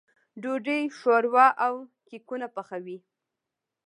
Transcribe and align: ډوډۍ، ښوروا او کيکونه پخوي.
ډوډۍ، 0.41 0.81
ښوروا 0.97 1.47
او 1.65 1.73
کيکونه 2.07 2.47
پخوي. 2.55 2.97